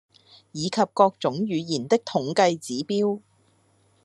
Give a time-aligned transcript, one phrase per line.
[0.51, 3.21] 以及各種語言的統計指標